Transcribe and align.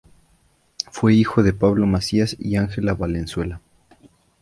Fue 0.89 1.13
hijo 1.13 1.43
de 1.43 1.53
Pablo 1.53 1.85
Macías 1.85 2.35
y 2.39 2.55
Ángela 2.55 2.95
Valenzuela. 2.95 3.61